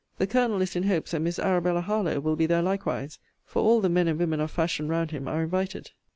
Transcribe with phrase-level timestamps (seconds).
[0.17, 3.81] The Colonel is in hopes that Miss Arabella Harlowe will be there likewise; for all
[3.81, 5.91] the men and women of fashion round him are invited.